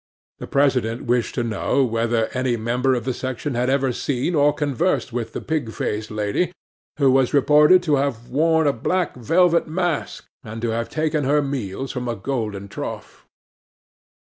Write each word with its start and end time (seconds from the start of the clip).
'THE 0.39 0.47
PRESIDENT 0.47 1.03
wished 1.05 1.35
to 1.35 1.43
know 1.43 1.83
whether 1.85 2.25
any 2.33 2.57
Member 2.57 2.95
of 2.95 3.05
the 3.05 3.13
section 3.13 3.53
had 3.53 3.69
ever 3.69 3.93
seen 3.93 4.33
or 4.33 4.51
conversed 4.51 5.13
with 5.13 5.33
the 5.33 5.41
pig 5.41 5.71
faced 5.71 6.09
lady, 6.09 6.51
who 6.97 7.11
was 7.11 7.35
reported 7.35 7.83
to 7.83 7.97
have 7.97 8.27
worn 8.27 8.65
a 8.65 8.73
black 8.73 9.15
velvet 9.15 9.67
mask, 9.67 10.25
and 10.43 10.59
to 10.63 10.69
have 10.71 10.89
taken 10.89 11.23
her 11.25 11.39
meals 11.43 11.91
from 11.91 12.07
a 12.07 12.15
golden 12.15 12.67
trough. 12.67 13.27